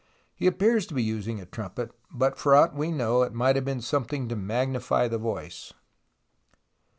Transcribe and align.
He 0.33 0.47
appears 0.47 0.87
to 0.87 0.95
be 0.95 1.03
using 1.03 1.39
a 1.39 1.45
trumpet, 1.45 1.91
but 2.11 2.35
for 2.35 2.55
aught 2.55 2.73
we 2.73 2.91
know 2.91 3.21
it 3.21 3.35
might 3.35 3.55
have 3.55 3.63
been 3.65 3.81
something 3.81 4.27
to 4.29 4.35
magnify 4.35 5.07
the 5.07 5.19
voice. 5.19 5.73